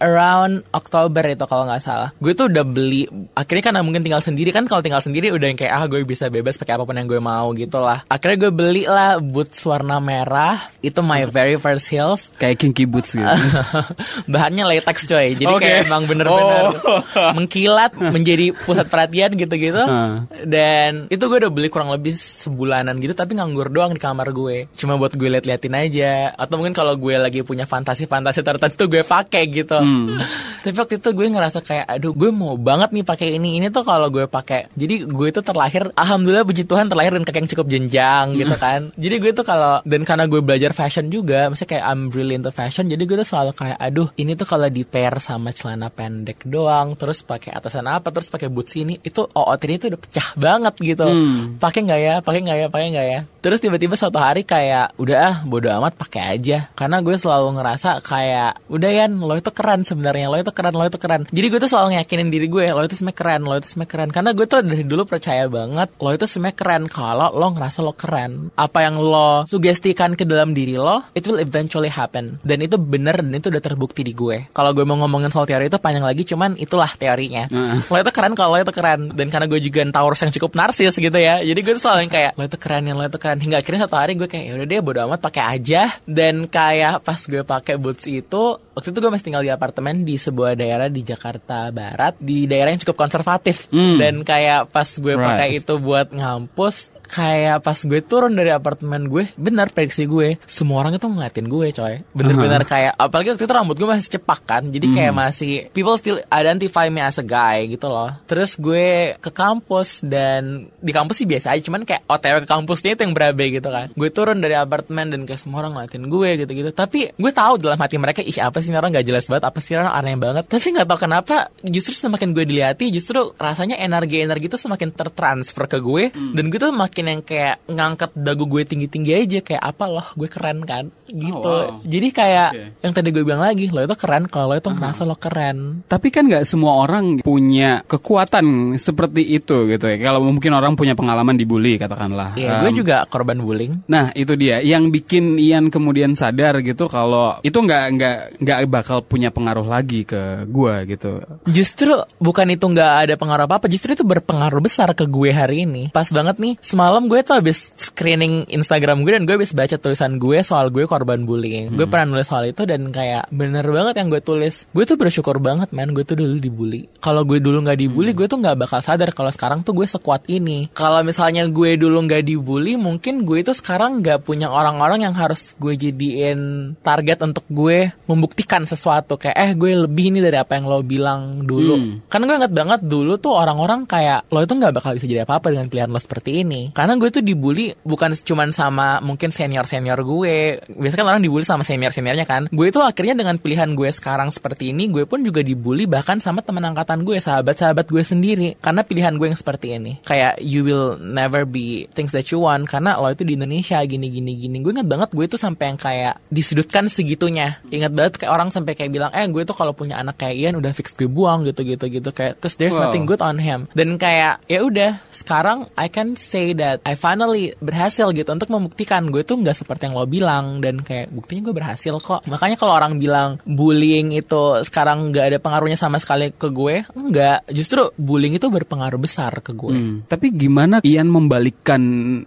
[0.00, 4.52] around Oktober itu kalau nggak salah gue tuh udah beli akhirnya karena mungkin tinggal sendiri
[4.52, 7.08] kan kalau tinggal sendiri udah yang kayak ah gue bisa bebas pakai apa pun yang
[7.10, 8.06] gue mau gitu lah.
[8.06, 10.70] Akhirnya gue beli lah boots warna merah.
[10.80, 12.30] Itu my very first heels.
[12.38, 13.26] Kayak kinky boots gitu.
[14.32, 15.34] bahannya latex coy.
[15.34, 15.60] Jadi Oke.
[15.64, 17.02] kayak emang bener-bener Oh.
[17.36, 19.80] mengkilat menjadi pusat perhatian gitu-gitu.
[19.86, 20.28] Ah.
[20.44, 24.68] dan itu gue udah beli kurang lebih sebulanan gitu tapi nganggur doang di kamar gue.
[24.76, 26.36] Cuma buat gue liat-liatin aja.
[26.36, 29.78] Atau mungkin kalau gue lagi punya fantasi-fantasi tertentu gue pakai gitu.
[29.78, 30.20] Hmm.
[30.64, 33.56] tapi waktu itu gue ngerasa kayak aduh gue mau banget nih pakai ini.
[33.62, 37.38] Ini tuh kalau gue pakai jadi gue itu terlahir alhamdulillah puji Tuhan terlahir dengan kaki
[37.40, 38.80] yang cukup jenjang gitu kan.
[38.94, 42.50] Jadi gue tuh kalau dan karena gue belajar fashion juga maksudnya kayak I'm really into
[42.50, 46.42] fashion jadi gue tuh selalu kayak aduh ini tuh kalau di pair sama celana pendek
[46.44, 50.28] doang terus pakai atasan apa terus pakai boots ini itu OOT ini tuh udah pecah
[50.34, 51.06] banget gitu.
[51.06, 51.62] Hmm.
[51.62, 52.14] pakai nggak ya?
[52.26, 52.66] Pakai nggak ya?
[52.66, 56.66] Pakai nggak ya terus tiba-tiba suatu hari kayak udah ah bodo amat pakai aja.
[56.74, 60.82] Karena gue selalu ngerasa kayak udah ya lo itu keren sebenarnya lo itu keren lo
[60.82, 61.30] itu keren.
[61.30, 64.10] Jadi gue tuh selalu ngeyakinin diri gue lo itu sebenarnya keren lo itu sebenarnya keren.
[64.10, 67.94] Karena gue tuh dari dulu percaya banget lo itu sebenarnya keren kalau lo ngerasa lo
[67.94, 68.50] keren.
[68.58, 72.42] Apa yang lo sugestikan ke dalam diri lo it will eventually happen.
[72.42, 74.50] Dan itu bener dan itu udah terbukti di gue.
[74.50, 77.46] Kalau gue mau ngomongin soal teori itu panjang lagi cuman itulah teorinya.
[77.46, 77.78] Heeh.
[77.78, 79.14] lo itu keren kalau lo itu keren.
[79.14, 82.12] Dan karena gue juga Taurus yang cukup narsis gitu ya jadi gue tuh selalu yang
[82.12, 84.66] kayak lo itu keren ya lo itu keren hingga akhirnya satu hari gue kayak yaudah
[84.66, 85.82] deh bodo amat pakai aja.
[86.04, 88.44] Dan kayak pas gue pakai boots itu
[88.76, 92.70] waktu itu gue masih tinggal di apartemen di sebuah daerah di Jakarta Barat di daerah
[92.70, 93.72] yang cukup konservatif.
[93.72, 93.96] Hmm.
[93.96, 95.24] dan kayak pas gue Right.
[95.24, 100.82] pakai itu buat ngampus kayak pas gue turun dari apartemen gue benar prediksi gue semua
[100.84, 101.94] orang itu ngeliatin gue coy.
[102.12, 106.18] Bener-bener kayak apalagi waktu itu rambut gue masih cepak kan jadi kayak masih people still
[106.28, 108.12] identify me as a guy gitu loh.
[108.26, 112.90] Terus gue ke kampus dan di kampus sih biasa aja cuman kayak otw ke kampusnya
[112.92, 113.88] itu yang berabe gitu kan.
[113.94, 116.70] Gue turun dari apartemen dan kayak semua orang ngeliatin gue gitu-gitu.
[116.74, 119.58] Tapi gue tahu dalam hati mereka ih apa sih ini orang gak jelas banget apa
[119.62, 123.78] sih ini orang aneh banget tapi nggak tahu kenapa justru semakin gue diliati justru rasanya
[123.80, 128.62] energi-energi itu semakin tertransfer ke gue dan gue tuh makin yang kayak ngangkat dagu gue
[128.66, 131.80] tinggi-tinggi aja kayak apa loh gue keren kan gitu wow.
[131.86, 132.64] jadi kayak Oke.
[132.82, 136.08] yang tadi gue bilang lagi lo itu keren kalau lo itu ngerasa lo keren Tapi
[136.10, 139.96] kan nggak semua orang punya kekuatan seperti itu gitu ya.
[140.00, 142.34] Kalau mungkin orang punya pengalaman dibully katakanlah.
[142.36, 143.86] Gue Um, juga korban bullying.
[143.86, 149.04] Nah itu dia yang bikin Ian kemudian sadar gitu kalau itu nggak nggak nggak bakal
[149.04, 151.20] punya pengaruh lagi ke gua gitu.
[151.44, 155.92] Justru bukan itu nggak ada pengaruh apa-apa, justru itu berpengaruh besar ke gue hari ini.
[155.92, 160.16] Pas banget nih, semalam gue tuh habis screening Instagram gue dan gue habis baca tulisan
[160.16, 161.74] gue soal gue korban bullying.
[161.76, 164.64] Gue pernah nulis soal itu dan kayak bener banget yang gue tulis.
[164.72, 166.88] Gue tuh bersyukur banget man, gue tuh dulu dibully.
[167.02, 170.24] Kalau gue dulu nggak dibully, gue tuh nggak bakal sadar kalau sekarang tuh gue sekuat
[170.30, 170.70] ini.
[170.72, 175.52] Kalau misalnya gue dulu nggak dibully, mungkin gue itu sekarang nggak punya orang-orang yang harus
[175.58, 180.70] gue jadiin target untuk gue membuktikan sesuatu kayak eh gue lebih nih dari apa yang
[180.70, 181.74] lo bilang dulu.
[181.76, 181.92] Hmm.
[182.06, 185.52] Karena gue inget banget dulu tuh orang-orang kayak lo itu nggak bakal bisa jadi apa-apa
[185.52, 186.70] dengan pilihan lo seperti ini.
[186.72, 190.62] Karena gue tuh dibully bukan cuman sama mungkin senior-senior gue.
[190.70, 192.42] Biasanya kan orang dibully sama senior-seniornya kan.
[192.54, 196.40] Gue itu akhirnya dengan pilihan gue sekarang seperti ini, gue pun juga dibully bahkan sama
[196.40, 198.48] teman angkatan gue, sahabat-sahabat gue sendiri.
[198.62, 199.98] Karena pilihan gue yang seperti ini.
[200.06, 204.08] Kayak you will never be things that you want karena lo itu di Indonesia gini
[204.12, 204.56] gini gini.
[204.62, 207.58] Gue inget banget gue itu sampai yang kayak disudutkan segitunya.
[207.72, 210.54] Ingat banget kayak orang sampai kayak bilang eh gue tuh kalau punya anak kayak Ian
[210.56, 212.86] udah fix gue buang gitu gitu gitu kayak cause there's Wow.
[212.86, 213.64] nothing good on him.
[213.72, 219.08] Dan kayak ya udah sekarang I can say that I finally berhasil gitu untuk membuktikan
[219.08, 220.60] gue tuh nggak seperti yang lo bilang.
[220.60, 222.20] Dan kayak buktinya gue berhasil kok.
[222.24, 227.48] Makanya kalau orang bilang bullying itu sekarang nggak ada pengaruhnya sama sekali ke gue enggak
[227.48, 229.72] justru bullying itu berpengaruh besar ke gue.
[229.72, 231.80] Hmm, Tapi gimana Ian membalikkan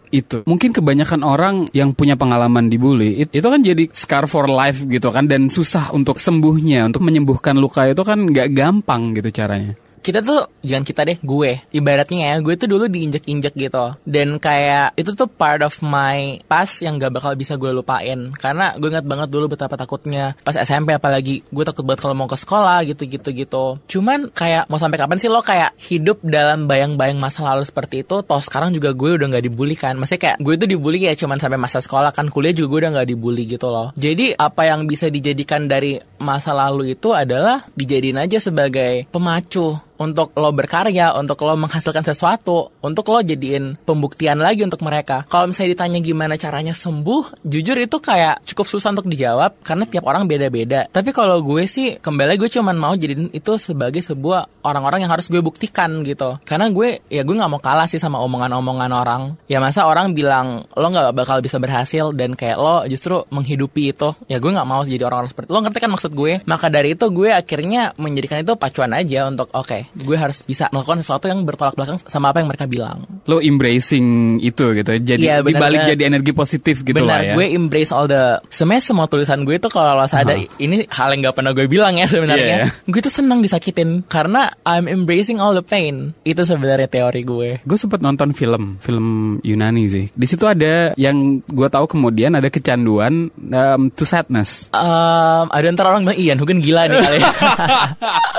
[0.10, 0.42] itu?
[0.44, 5.10] Mungkin kebanyakan orang yang punya pengalaman dibully it- itu kan jadi scar for life gitu
[5.10, 9.76] kan dan susah untuk sembuhnya, untuk menyembuhkan luka itu kan nggak gampang gitu caranya.
[10.00, 11.52] Kita tuh jangan kita deh gue.
[11.72, 13.86] Ibaratnya ya gue tuh dulu diinjek-injek gitu.
[14.04, 18.32] Dan kayak itu tuh part of my past yang gak bakal bisa gue lupain.
[18.36, 20.36] Karena gue ingat banget dulu betapa takutnya.
[20.42, 23.30] Pas SMP apalagi gue takut banget kalau mau ke sekolah gitu gitu.
[23.30, 28.08] Gitu cuman kayak mau sampai kapan sih lo kayak hidup dalam bayang-bayang masa lalu seperti
[28.08, 28.22] itu?
[28.24, 29.98] Toh sekarang juga gue udah nggak dibully kan.
[30.00, 32.32] Maksudnya kayak gue tuh dibully ya cuman sampai masa sekolah kan.
[32.32, 33.92] Kuliah juga gue udah nggak dibully gitu loh.
[33.98, 40.32] Jadi apa yang bisa dijadikan dari masa lalu itu adalah dijadiin aja sebagai pemacu untuk
[40.40, 45.28] lo berkarya, untuk lo menghasilkan sesuatu, untuk lo jadiin pembuktian lagi untuk mereka.
[45.28, 50.08] Kalau misalnya ditanya gimana caranya sembuh, jujur itu kayak cukup susah untuk dijawab karena tiap
[50.08, 50.88] orang beda-beda.
[50.88, 55.28] Tapi kalau gue sih kembali gue cuman mau jadiin itu sebagai sebuah orang-orang yang harus
[55.28, 56.40] gue buktikan gitu.
[56.48, 59.22] Karena gue ya gue nggak mau kalah sih sama omongan-omongan orang.
[59.52, 64.16] Ya masa orang bilang lo nggak bakal bisa berhasil dan kayak lo justru menghidupi itu.
[64.32, 66.40] Ya gue nggak mau jadi orang-orang seperti lo ngerti kan maksud gue.
[66.48, 71.00] Maka dari itu gue akhirnya menjadikan itu pacuan aja untuk oke gue harus bisa melakukan
[71.00, 73.06] sesuatu yang bertolak belakang sama apa yang mereka bilang.
[73.26, 74.92] Lo embracing itu gitu.
[74.98, 75.92] Jadi Iya, benar dibalik banget.
[75.96, 77.34] jadi energi positif gitu Benar, lah ya.
[77.38, 81.30] gue embrace all the sebenarnya semua tulisan gue itu kalau lo sadar ini hal yang
[81.30, 82.56] gak pernah gue bilang ya sebenarnya.
[82.68, 82.74] Iya.
[82.86, 86.12] Gue tuh senang disakitin karena I'm embracing all the pain.
[86.26, 87.50] Itu sebenarnya teori gue.
[87.64, 90.06] Gue sempet nonton film, film Yunani sih.
[90.12, 94.68] Di situ ada yang gue tahu kemudian ada kecanduan um, to sadness.
[94.74, 97.20] Um, ada ntar orang bilang Ian Hugen gila nih kali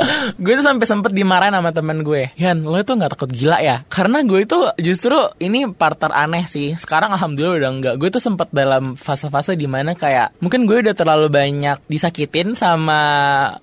[0.44, 2.28] gue tuh sampai sempet dimarahin sama temen gue.
[2.36, 3.88] Ian lo itu nggak takut gila ya?
[3.88, 6.76] Karena gue itu justru ini partner aneh sih.
[6.76, 10.92] Sekarang alhamdulillah udah enggak gue tuh sempet dalam fase-fase di mana kayak mungkin gue udah
[10.92, 13.00] terlalu banyak disakitin sama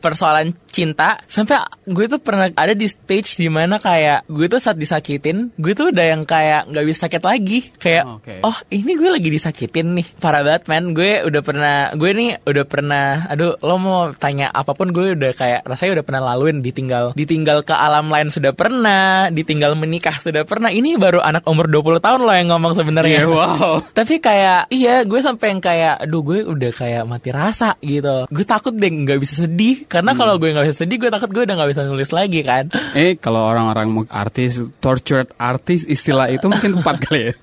[0.01, 4.77] persoalan cinta sampai gue tuh pernah ada di stage di mana kayak gue tuh saat
[4.77, 8.33] disakitin gue tuh udah yang kayak nggak bisa sakit lagi kayak Oh, oke.
[8.41, 12.65] oh ini gue lagi disakitin nih parah banget man gue udah pernah gue nih udah
[12.65, 17.11] pernah aduh lo mau tanya apa pun gue udah kayak rasanya udah pernah laluin ditinggal
[17.13, 21.97] ditinggal ke alam lain sudah pernah ditinggal menikah sudah pernah ini baru anak umur 20
[21.97, 23.79] tahun lo yang ngomong sebenarnya Iya, wow.
[23.97, 28.43] tapi kayak iya gue sampai yang kayak aduh gue udah kayak mati rasa gitu gue
[28.43, 30.19] takut deh nggak bisa sedih karena Hmm.
[30.19, 33.15] kalau gue nggak bisa sedih gue takut gue udah nggak bisa nulis lagi kan Eh
[33.15, 37.33] kalau orang-orang artis tortured artis istilah itu mungkin tepat kali ya.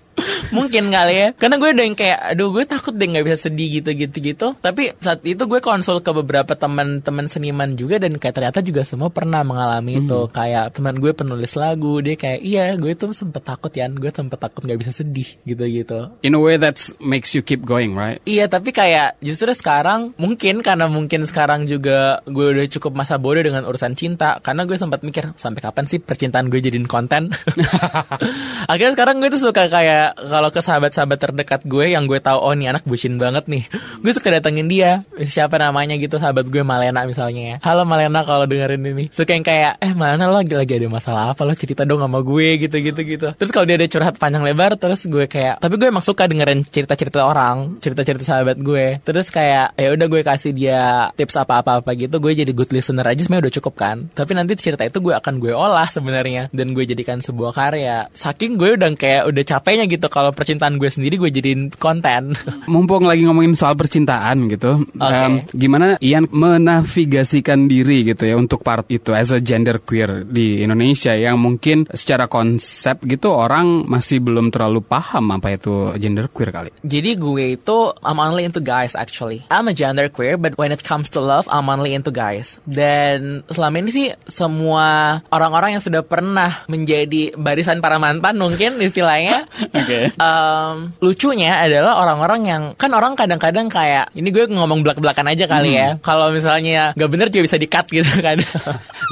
[0.54, 1.28] Mungkin kali ya.
[1.34, 4.46] Karena gue udah yang kayak aduh gue takut deh nggak bisa sedih gitu gitu gitu
[4.60, 9.10] tapi saat itu gue konsul ke beberapa teman-teman seniman juga dan kayak ternyata juga semua
[9.10, 10.20] pernah mengalami itu.
[10.30, 14.38] Kayak teman gue penulis lagu dia kayak iya gue tuh sempet takut ya gue sempet
[14.38, 18.18] takut nggak bisa sedih gitu gitu In a way that makes you keep going, right?
[18.24, 23.42] Iya tapi kayak justru sekarang mungkin karena mungkin sekarang juga gue udah cukup masa bodoh
[23.42, 27.30] dengan urusan cinta karena gue sempat mikir sampai kapan sih percintaan gue jadiin konten.
[28.70, 32.52] Akhirnya sekarang gue tuh suka kayak kalau ke sahabat-sahabat terdekat gue yang gue tahu oh
[32.52, 33.64] nih anak bucin banget nih.
[34.04, 37.56] Gue suka datengin dia siapa namanya gitu sahabat gue Malena misalnya ya.
[37.64, 39.04] Halo Malena kalau dengerin ini.
[39.08, 42.20] Suka yang kayak eh Malena lo lagi lagi ada masalah apa lo cerita dong sama
[42.20, 43.28] gue gitu gitu gitu.
[43.38, 46.66] Terus kalau dia ada curhat panjang lebar terus gue kayak tapi gue emang suka dengerin
[46.66, 48.98] cerita-cerita orang, cerita-cerita sahabat gue.
[49.06, 53.06] Terus kayak ya udah gue kasih dia tips apa-apa apa gitu, gue jadi good listener
[53.06, 53.96] aja sebenarnya udah cukup kan.
[54.10, 58.10] Tapi nanti cerita itu gue akan gue olah sebenarnya dan gue jadikan sebuah karya.
[58.10, 62.34] Saking gue udah kayak udah capeknya gitu kalau percintaan gue sendiri gue jadiin konten.
[62.72, 68.86] Mumpung lagi ngomongin soal percintaan gitu, em, gimana Ian menavigasikan diri gitu ya untuk part
[68.90, 74.50] itu as a gender queer di Indonesia yang mungkin secara konsep gitu orang masih belum
[74.50, 76.70] terlalu paham apa itu gender queer kali.
[76.82, 79.46] Jadi gue itu I'm only into guys actually.
[79.50, 82.58] I'm a gender queer but when it comes to love I'm only into guys.
[82.64, 89.46] Dan selama ini sih semua orang-orang yang sudah pernah menjadi barisan para mantan mungkin istilahnya.
[89.84, 90.00] Oke.
[90.16, 95.76] Em, lucunya adalah orang-orang yang kan orang kadang-kadang kayak ini gue ngomong belak-belakan aja kali
[95.76, 96.00] ya.
[96.00, 98.40] Kalau misalnya nggak bener juga bisa dikat gitu kan.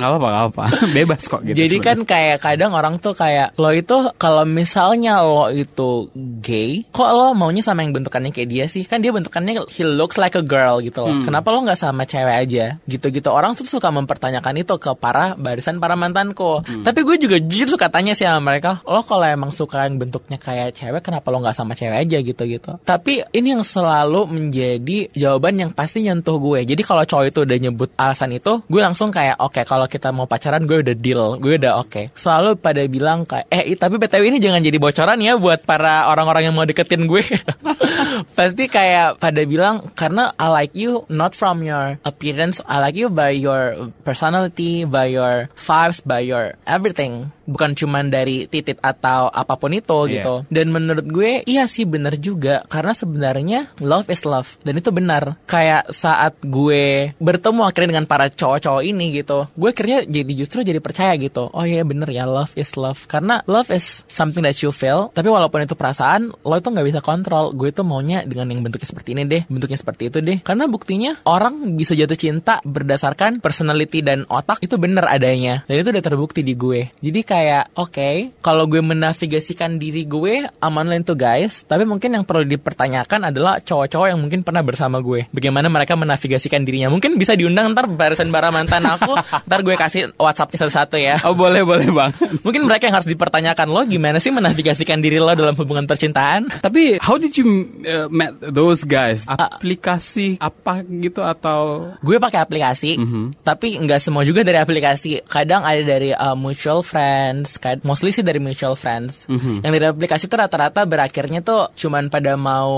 [0.00, 0.64] Nggak apa-apa, nggak apa.
[0.96, 1.56] Bebas kok gitu.
[1.56, 2.04] Jadi sebenarnya.
[2.04, 6.08] kan kayak kadang orang tuh kayak lo itu kalau misalnya lo itu
[6.40, 8.88] gay, kok lo maunya sama yang bentukannya kayak dia sih?
[8.88, 11.22] Kan dia bentukannya he looks like a girl gitu loh.
[11.26, 12.80] Kenapa lo nggak sama cewek aja?
[12.88, 16.62] Gitu-gitu orang tuh suka mempertanyakan itu ke para barisan para mantanku.
[16.62, 20.38] Tapi gue juga jujur suka tanya sih sama mereka, lo kalau emang suka yang bentuknya
[20.38, 24.30] kayak kayak cewek kenapa lo nggak sama cewek aja gitu gitu tapi ini yang selalu
[24.30, 28.80] menjadi jawaban yang pasti nyentuh gue jadi kalau cowok itu udah nyebut alasan itu gue
[28.80, 32.04] langsung kayak oke okay, kalau kita mau pacaran gue udah deal gue udah oke okay.
[32.14, 36.46] selalu pada bilang kayak eh tapi btw ini jangan jadi bocoran ya buat para orang-orang
[36.46, 37.26] yang mau deketin gue
[38.38, 43.10] pasti kayak pada bilang karena I like you not from your appearance I like you
[43.10, 49.58] by your personality by your vibes by your everything bukan cuman dari titik atau apa
[49.58, 50.12] pun itu yeah.
[50.20, 50.34] gitu.
[50.52, 55.40] Dan menurut gue iya sih bener juga karena sebenarnya love is love dan itu benar.
[55.48, 60.84] Kayak saat gue bertemu akhirnya dengan para cowok-cowok ini gitu, gue akhirnya jadi justru jadi
[60.84, 61.48] percaya gitu.
[61.56, 65.08] Oh iya bener ya love is love karena love is something that you feel.
[65.16, 67.56] Tapi walaupun itu perasaan, lo itu nggak bisa kontrol.
[67.56, 70.38] Gue tuh maunya dengan yang bentuknya seperti ini deh, bentuknya seperti itu deh.
[70.44, 75.64] Karena buktinya orang bisa jatuh cinta berdasarkan personality dan otak itu bener adanya.
[75.64, 76.92] Dan itu udah terbukti di gue.
[77.00, 81.64] Jadi kayak oke okay, kalau gue menavigasikan diri gue aman lain tuh guys.
[81.66, 85.26] Tapi mungkin yang perlu dipertanyakan adalah cowok-cowok yang mungkin pernah bersama gue.
[85.34, 86.92] Bagaimana mereka menavigasikan dirinya.
[86.92, 89.14] Mungkin bisa diundang ntar barisan bara mantan aku.
[89.48, 91.18] Ntar gue kasih whatsappnya satu-satu ya.
[91.26, 92.10] Oh boleh boleh bang.
[92.46, 96.48] Mungkin mereka yang harus dipertanyakan lo gimana sih menavigasikan diri lo dalam hubungan percintaan?
[96.62, 99.28] Tapi how did you uh, met those guys?
[99.28, 101.92] Aplikasi uh, apa gitu atau?
[102.00, 103.24] Gue pakai aplikasi mm -hmm.
[103.44, 105.24] tapi nggak semua juga dari aplikasi.
[105.26, 109.24] Kadang ada dari uh, mutual friends mostly sih dari mutual friends.
[109.30, 109.56] Mm-hmm.
[109.64, 112.72] yang dari aplikasi itu rata-rata berakhirnya tuh cuman pada mau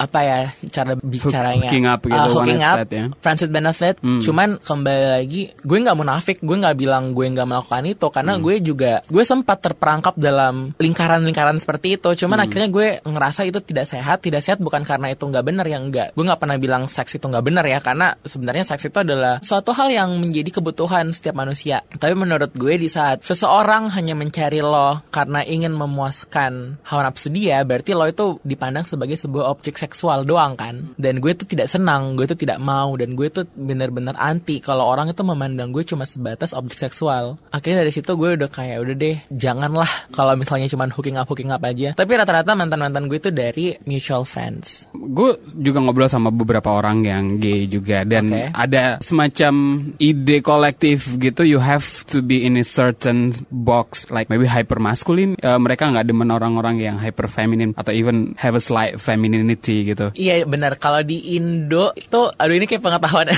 [0.00, 0.40] apa ya
[0.72, 3.12] cara bicaranya hooking up gitu uh, hooking up ya?
[3.20, 4.24] friends with benefit mm.
[4.24, 8.40] cuman kembali lagi gue nggak munafik gue nggak bilang gue nggak melakukan itu karena mm.
[8.40, 12.44] gue juga gue sempat terperangkap dalam lingkaran-lingkaran seperti itu cuman mm.
[12.48, 16.16] akhirnya gue ngerasa itu tidak sehat tidak sehat bukan karena itu nggak benar yang enggak
[16.16, 19.76] gue nggak pernah bilang seks itu nggak benar ya karena sebenarnya seks itu adalah suatu
[19.76, 25.04] hal yang menjadi kebutuhan setiap manusia tapi menurut gue di saat seseorang hanya mencari lo
[25.12, 30.54] karena ingin memuaskan hawa nafsu dia, berarti lo itu dipandang sebagai sebuah objek seksual doang
[30.54, 30.94] kan.
[31.00, 34.84] Dan gue itu tidak senang, gue itu tidak mau, dan gue itu benar-benar anti kalau
[34.84, 37.40] orang itu memandang gue cuma sebatas objek seksual.
[37.50, 41.50] Akhirnya dari situ gue udah kayak udah deh, janganlah kalau misalnya cuma hooking up hooking
[41.50, 41.96] up aja.
[41.96, 44.86] Tapi rata-rata mantan-mantan gue itu dari mutual friends.
[44.92, 48.48] Gue juga ngobrol sama beberapa orang yang gay juga dan okay.
[48.52, 49.54] ada semacam
[49.98, 55.38] ide kolektif gitu you have to be in a certain box like maybe hyper maskulin
[55.40, 60.14] uh, mereka nggak demen orang-orang yang hyper feminin atau even have a slight femininity gitu.
[60.14, 60.78] Iya benar.
[60.78, 63.28] Kalau di Indo itu aduh ini kayak pengetahuan.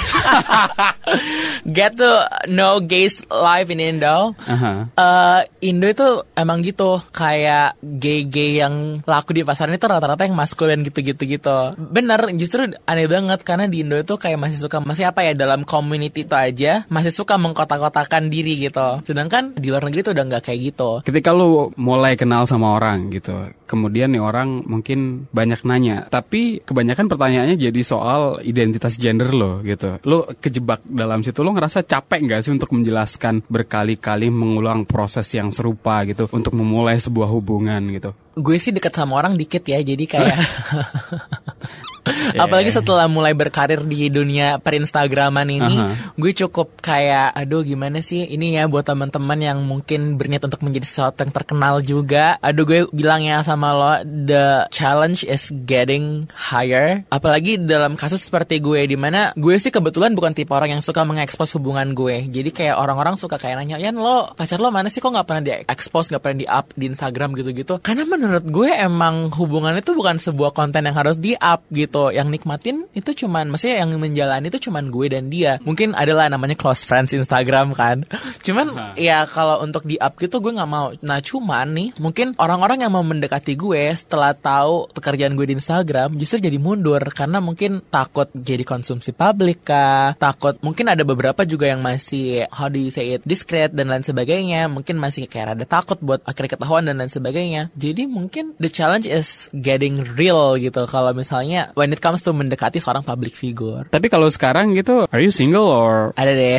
[1.77, 4.35] Get to know gays live in Indo.
[4.37, 4.91] Uh-huh.
[4.95, 7.03] uh, Indo itu emang gitu.
[7.11, 11.75] Kayak gay-gay yang laku di pasaran itu rata-rata yang maskulin gitu-gitu gitu.
[11.79, 15.67] Bener justru aneh banget karena di Indo itu kayak masih suka masih apa ya dalam
[15.67, 19.03] community itu aja masih suka mengkotak-kotakan diri gitu.
[19.03, 20.91] Sedangkan di luar negeri itu udah nggak kayak gitu.
[21.03, 23.26] Ketika lu mulai kenal sama orang gitu
[23.67, 26.07] kemudian nih orang mungkin banyak nanya.
[26.11, 29.99] Tapi kebanyakan pertanyaannya jadi soal identitas gender lo gitu.
[30.07, 35.55] Lo kejebak dalam situ lo ngerasa capek nggak sih untuk menjelaskan berkali-kali mengulang proses yang
[35.55, 38.11] serupa gitu untuk memulai sebuah hubungan gitu?
[38.37, 40.37] Gue sih deket sama orang dikit ya jadi kayak
[42.07, 42.43] yeah.
[42.45, 46.15] apalagi setelah mulai berkarir di dunia perinstagraman ini uh -huh.
[46.17, 50.87] gue cukup kayak aduh gimana sih ini ya buat teman-teman yang mungkin berniat untuk menjadi
[50.87, 52.39] sesuatu yang terkenal juga.
[52.45, 57.03] Aduh gue bilang ya sama lo the challenge is getting higher.
[57.11, 61.03] Apalagi dalam kasus seperti gue di mana gue sih kebetulan bukan tipe orang yang suka
[61.03, 62.29] mengekspos hubungan gue.
[62.29, 65.01] Jadi kayak orang-orang suka kayak nanya ya lo pacar lo mana sih?
[65.01, 67.33] Kok nggak pernah diekspos nggak pernah di up di Instagram?
[67.35, 67.81] Gitu-gitu.
[67.81, 72.13] Karena menurut gue emang hubungan itu bukan sebuah konten yang harus di up gitu gitu
[72.13, 75.57] yang nikmatin itu cuman maksudnya yang menjalani itu cuman gue dan dia.
[75.65, 78.05] Mungkin adalah namanya close friends Instagram kan.
[78.47, 78.93] Cuman nah.
[78.95, 80.93] ya kalau untuk di up gitu gue nggak mau.
[81.03, 86.21] Nah cuman nih mungkin orang-orang yang mau mendekati gue setelah tahu pekerjaan gue di Instagram
[86.21, 87.01] justru jadi mundur.
[87.11, 90.15] Karena mungkin takut jadi konsumsi publik kah?
[90.21, 94.05] Takut mungkin ada beberapa juga yang masih how do you say it discreet dan lain
[94.05, 94.69] sebagainya.
[94.71, 97.63] Mungkin masih kayak ada takut buat akhirnya ketahuan dan lain sebagainya.
[97.75, 100.87] Jadi mungkin the challenge is getting real gitu.
[100.87, 103.87] Kalau misalnya when it comes to mendekati seorang public figure.
[103.91, 106.15] Tapi kalau sekarang gitu, are you single or?
[106.17, 106.59] Ada deh.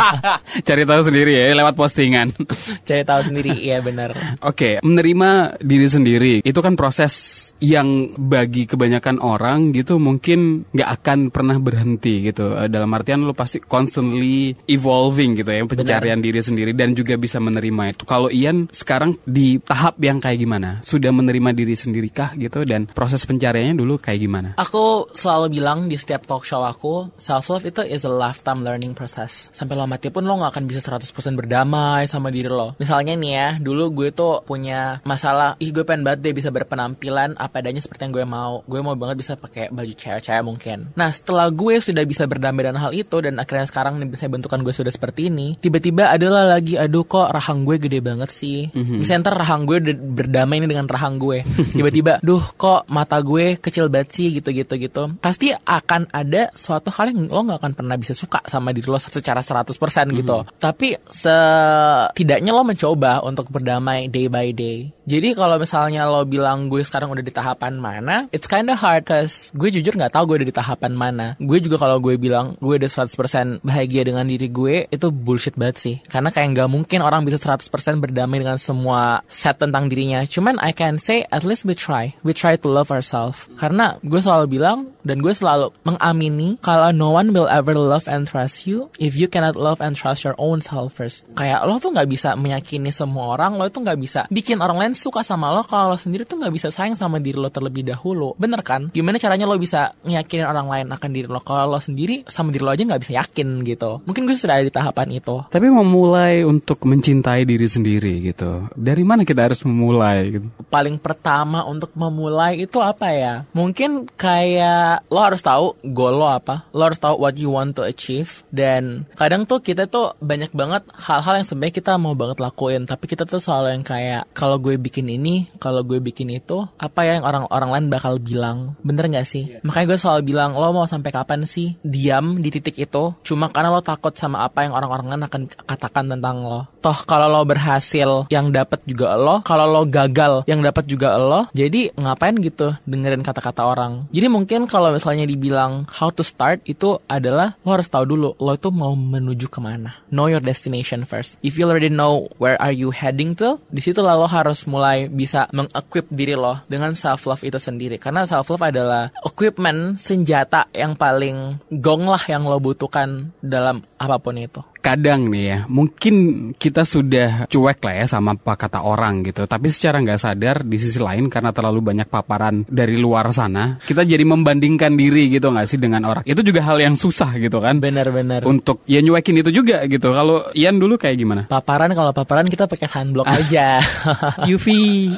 [0.66, 2.32] Cari tahu sendiri ya, lewat postingan.
[2.88, 4.40] Cari tahu sendiri, iya benar.
[4.42, 7.12] Oke, okay, menerima diri sendiri itu kan proses
[7.60, 12.56] yang bagi kebanyakan orang gitu mungkin nggak akan pernah berhenti gitu.
[12.56, 16.26] Eh, dalam artian lo pasti constantly evolving gitu ya, pencarian benar.
[16.26, 18.02] diri sendiri dan juga bisa menerima itu.
[18.08, 20.80] Kalau Ian sekarang di tahap yang kayak gimana?
[20.80, 24.49] Sudah menerima diri sendiri kah gitu dan proses pencariannya dulu kayak gimana?
[24.56, 28.96] Aku selalu bilang di setiap talk show aku, self love itu is a lifetime learning
[28.96, 29.52] process.
[29.54, 32.74] Sampai lo mati pun lo gak akan bisa 100% berdamai sama diri lo.
[32.80, 37.36] Misalnya nih ya, dulu gue tuh punya masalah, ih gue pengen banget deh bisa berpenampilan
[37.36, 38.64] apa adanya seperti yang gue mau.
[38.66, 40.78] Gue mau banget bisa pakai baju cewek-cewek mungkin.
[40.96, 44.64] Nah, setelah gue sudah bisa berdamai dengan hal itu dan akhirnya sekarang nih bisa bentukan
[44.64, 48.72] gue sudah seperti ini, tiba-tiba adalah lagi aduh kok rahang gue gede banget sih.
[48.72, 48.98] Mm-hmm.
[48.98, 51.44] Bisa ntar rahang gue berdamai ini dengan rahang gue.
[51.76, 55.02] Tiba-tiba, duh kok mata gue kecil banget sih gitu-gitu gitu.
[55.20, 58.96] Pasti akan ada suatu hal yang lo gak akan pernah bisa suka sama diri lo
[58.96, 59.68] secara 100%
[60.16, 60.36] gitu.
[60.40, 60.56] Mm-hmm.
[60.56, 64.90] Tapi setidaknya lo mencoba untuk berdamai day by day.
[65.10, 69.50] Jadi kalau misalnya lo bilang gue sekarang udah di tahapan mana, it's kinda hard cause
[69.58, 71.26] gue jujur nggak tahu gue udah di tahapan mana.
[71.42, 75.76] Gue juga kalau gue bilang gue udah 100% bahagia dengan diri gue, itu bullshit banget
[75.82, 75.96] sih.
[76.06, 77.66] Karena kayak nggak mungkin orang bisa 100%
[77.98, 80.22] berdamai dengan semua set tentang dirinya.
[80.22, 82.14] Cuman I can say at least we try.
[82.22, 83.50] We try to love ourselves.
[83.58, 88.30] Karena gue selalu bilang dan gue selalu mengamini kalau no one will ever love and
[88.30, 91.26] trust you if you cannot love and trust your own self first.
[91.34, 94.94] Kayak lo tuh nggak bisa meyakini semua orang, lo tuh nggak bisa bikin orang lain
[95.00, 98.36] suka sama lo kalau lo sendiri tuh nggak bisa sayang sama diri lo terlebih dahulu.
[98.36, 98.92] Bener kan?
[98.92, 101.40] Gimana caranya lo bisa ngeyakinin orang lain akan diri lo?
[101.40, 104.04] Kalau lo sendiri sama diri lo aja nggak bisa yakin gitu.
[104.04, 105.40] Mungkin gue sudah ada di tahapan itu.
[105.48, 108.68] Tapi memulai untuk mencintai diri sendiri gitu.
[108.74, 110.46] Dari mana kita harus memulai gitu?
[110.68, 113.46] Paling pertama untuk memulai itu apa ya?
[113.54, 116.66] Mungkin kayak lo harus tahu goal lo apa.
[116.74, 118.42] Lo harus tahu what you want to achieve.
[118.50, 122.84] Dan kadang tuh kita tuh banyak banget hal-hal yang sebenarnya kita mau banget lakuin.
[122.84, 127.04] Tapi kita tuh selalu yang kayak kalau gue bikin ini, kalau gue bikin itu, apa
[127.04, 128.74] ya yang orang-orang lain bakal bilang?
[128.80, 129.60] Bener gak sih?
[129.60, 129.62] Yeah.
[129.62, 133.12] Makanya gue selalu bilang, lo mau sampai kapan sih diam di titik itu?
[133.20, 136.64] Cuma karena lo takut sama apa yang orang-orang lain akan katakan tentang lo.
[136.80, 139.44] Toh kalau lo berhasil, yang dapat juga lo.
[139.44, 141.52] Kalau lo gagal, yang dapat juga lo.
[141.52, 144.08] Jadi ngapain gitu dengerin kata-kata orang?
[144.08, 148.52] Jadi mungkin kalau misalnya dibilang how to start itu adalah lo harus tahu dulu lo
[148.56, 150.00] itu mau menuju ke mana.
[150.08, 151.36] Know your destination first.
[151.44, 155.50] If you already know where are you heading to, di situ lo harus mulai bisa
[155.50, 157.98] mengequip diri lo dengan self love itu sendiri.
[157.98, 164.16] Karena self love adalah equipment senjata yang paling gong lah yang lo butuhkan dalam apa
[164.22, 166.14] pun itu kadang nih ya, mungkin
[166.56, 169.44] kita sudah cuek lah ya sama apa kata orang gitu.
[169.44, 174.02] Tapi secara nggak sadar di sisi lain karena terlalu banyak paparan dari luar sana, kita
[174.02, 176.24] jadi membandingkan diri gitu nggak sih dengan orang.
[176.24, 177.78] Itu juga hal yang susah gitu kan.
[177.78, 178.48] Benar-benar.
[178.48, 180.10] Untuk ya nyuekin itu juga gitu.
[180.10, 181.42] Kalau Ian dulu kayak gimana?
[181.46, 183.78] Paparan kalau paparan kita pakai sunblock aja.
[184.50, 184.66] UV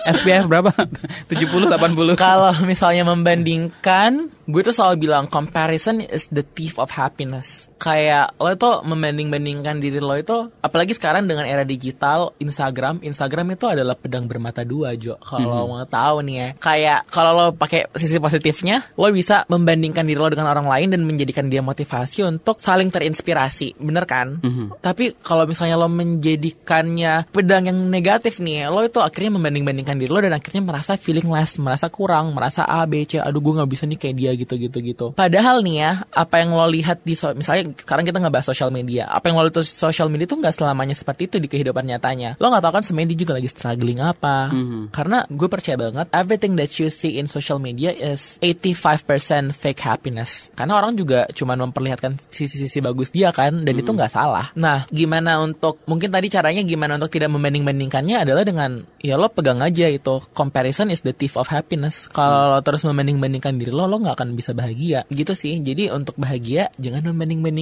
[0.02, 0.74] SPF berapa?
[1.30, 2.18] 70 80.
[2.18, 7.71] Kalau misalnya membandingkan, gue tuh selalu bilang comparison is the thief of happiness.
[7.82, 13.02] Kayak lo tuh membanding-banding membandingkan diri lo itu apalagi sekarang dengan era digital Instagram.
[13.02, 15.18] Instagram itu adalah pedang bermata dua Jo.
[15.18, 15.82] Kalau mm -hmm.
[15.82, 16.48] mau tahu nih ya.
[16.62, 21.02] Kayak kalau lo pakai sisi positifnya lo bisa membandingkan diri lo dengan orang lain dan
[21.02, 23.82] menjadikan dia motivasi untuk saling terinspirasi.
[23.82, 24.38] Bener kan?
[24.38, 24.66] Mm -hmm.
[24.78, 30.20] tapi kalau misalnya lo menjadikannya pedang yang negatif nih lo itu akhirnya membanding-bandingkan diri lo
[30.22, 33.84] dan akhirnya merasa feeling less merasa kurang merasa A B C aduh gue nggak bisa
[33.90, 35.06] nih kayak dia gitu gitu gitu.
[35.12, 38.72] Padahal nih ya apa yang lo lihat di so misalnya sekarang kita nggak bahas sosial
[38.72, 41.82] media apa yang lo kalau itu social media itu nggak selamanya seperti itu di kehidupan
[41.82, 42.38] nyatanya.
[42.38, 44.54] Lo nggak tahu kan sebenarnya dia juga lagi struggling apa.
[44.54, 44.82] Mm-hmm.
[44.94, 50.46] Karena gue percaya banget everything that you see in social media is 85% fake happiness.
[50.54, 53.82] Karena orang juga cuma memperlihatkan sisi-sisi bagus dia kan dan mm-hmm.
[53.82, 54.54] itu nggak salah.
[54.54, 59.58] Nah, gimana untuk mungkin tadi caranya gimana untuk tidak membanding-bandingkannya adalah dengan ya lo pegang
[59.58, 62.06] aja itu comparison is the thief of happiness.
[62.14, 62.50] Kalau mm.
[62.54, 65.02] lo terus membanding-bandingkan diri lo, lo nggak akan bisa bahagia.
[65.10, 65.58] Gitu sih.
[65.58, 67.10] Jadi untuk bahagia jangan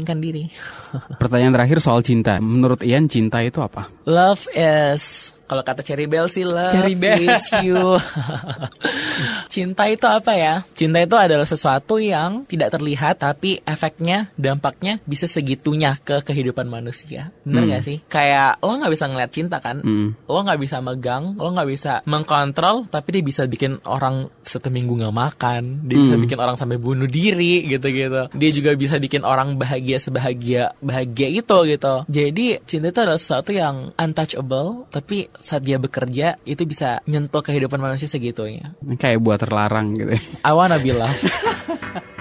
[0.01, 0.45] membanding-bandingkan diri.
[1.21, 2.41] Pertanyaan terakhir soal cinta.
[2.41, 3.89] Menurut Ian cinta itu apa?
[4.09, 7.19] Love is kalau kata Cherry Bell sih love Cherry Bell.
[7.27, 7.99] is you.
[9.55, 10.63] Cinta itu apa ya?
[10.79, 17.35] Cinta itu adalah sesuatu yang tidak terlihat tapi efeknya, dampaknya bisa segitunya ke kehidupan manusia.
[17.43, 17.73] Bener hmm.
[17.75, 17.99] gak sih?
[18.07, 19.83] Kayak lo nggak bisa ngeliat cinta kan?
[19.83, 20.15] Hmm.
[20.31, 25.03] Lo nggak bisa megang, lo nggak bisa mengkontrol, tapi dia bisa bikin orang satu minggu
[25.03, 25.83] nggak makan.
[25.83, 26.05] Dia hmm.
[26.07, 28.31] bisa bikin orang sampai bunuh diri gitu-gitu.
[28.31, 31.95] Dia juga bisa bikin orang bahagia sebahagia bahagia itu gitu.
[32.07, 37.81] Jadi cinta itu adalah sesuatu yang untouchable tapi saat dia bekerja itu bisa nyentuh kehidupan
[37.81, 38.77] manusia segitunya.
[39.01, 40.15] Kayak buat terlarang gitu.
[40.45, 41.25] I wanna be loved.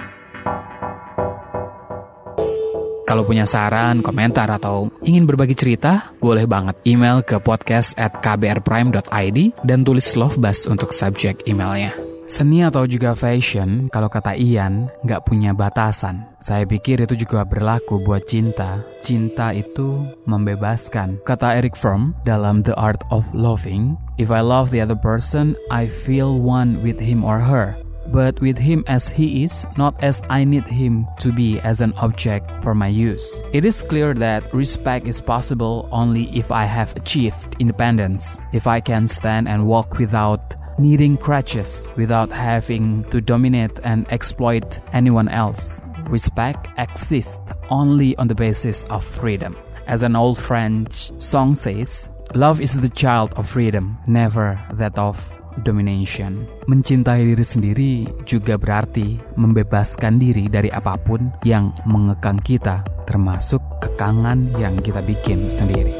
[3.10, 9.66] Kalau punya saran, komentar, atau ingin berbagi cerita, boleh banget email ke podcast at kbrprime.id
[9.66, 12.09] dan tulis love bus untuk subjek emailnya.
[12.30, 16.30] Seni atau juga fashion, kalau kata Ian, nggak punya batasan.
[16.38, 18.86] Saya pikir itu juga berlaku buat cinta.
[19.02, 21.18] Cinta itu membebaskan.
[21.26, 25.90] Kata Eric Fromm dalam The Art of Loving, If I love the other person, I
[25.90, 27.74] feel one with him or her.
[28.12, 31.94] but with him as he is, not as I need him to be as an
[31.94, 33.42] object for my use.
[33.52, 38.80] It is clear that respect is possible only if I have achieved independence, if I
[38.80, 45.84] can stand and walk without needing crutches, without having to dominate and exploit anyone else.
[46.08, 49.54] Respect exists only on the basis of freedom.
[49.86, 55.20] As an old French song says, love is the child of freedom, never that of
[55.62, 56.48] domination.
[56.70, 57.92] Mencintai diri sendiri
[58.24, 65.50] juga berarti membebaskan diri dari apa pun yang mengekang kita, termasuk kekangan yang kita bikin
[65.50, 65.92] sendiri.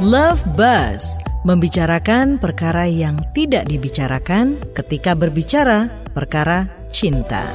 [0.00, 7.46] Love Buzz membicarakan perkara yang tidak dibicarakan ketika berbicara perkara cinta.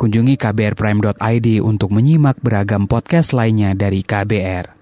[0.00, 4.66] Kunjungi kbrprime.id untuk menyimak beragam podcast lainnya dari KBR.